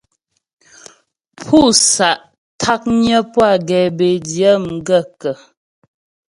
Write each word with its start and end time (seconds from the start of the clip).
Pú 1.41 1.59
sá'ntǎknyə́ 1.93 3.21
pú 3.31 3.39
a 3.49 3.53
gɛbə̌ŋdyə́ 3.67 4.53
m 4.63 4.65
gaə̂kə́? 4.87 5.35